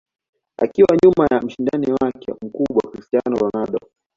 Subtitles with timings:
[0.57, 3.79] akiwa nyuma ya mshindani wake mkubwa Cristiano Ronaldo